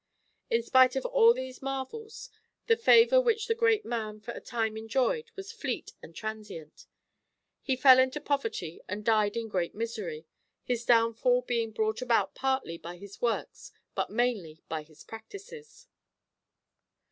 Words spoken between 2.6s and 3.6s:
the favour which the